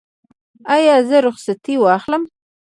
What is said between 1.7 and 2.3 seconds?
واخلم؟